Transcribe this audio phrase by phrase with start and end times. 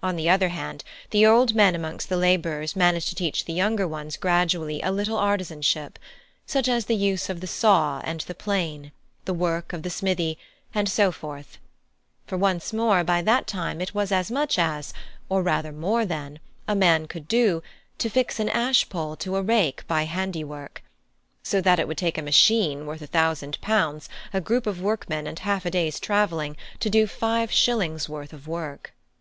[0.00, 3.88] On the other hand, the old men amongst the labourers managed to teach the younger
[3.88, 5.98] ones gradually a little artizanship,
[6.46, 8.92] such as the use of the saw and the plane,
[9.24, 10.38] the work of the smithy,
[10.72, 11.58] and so forth;
[12.28, 14.94] for once more, by that time it was as much as
[15.28, 16.38] or rather, more than
[16.68, 17.60] a man could do
[17.98, 20.80] to fix an ash pole to a rake by handiwork;
[21.42, 25.26] so that it would take a machine worth a thousand pounds, a group of workmen,
[25.26, 28.92] and half a day's travelling, to do five shillings' worth of work.